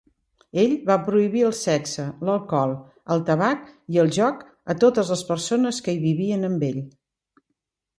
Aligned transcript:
Ell 0.61 0.71
va 0.87 0.95
prohibir 1.09 1.43
el 1.49 1.53
sexe, 1.57 2.07
l"alcohol, 2.27 2.75
el 3.17 3.23
tabac 3.29 3.71
i 3.97 4.03
el 4.07 4.13
joc 4.21 4.45
a 4.75 4.81
totes 4.89 5.17
les 5.17 5.27
persones 5.33 5.87
que 5.89 5.99
hi 6.01 6.05
vivien 6.13 6.55
amb 6.55 6.71
ell. 6.73 6.87